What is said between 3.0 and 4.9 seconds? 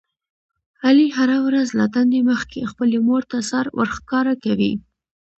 مورته سر ورښکاره کوي.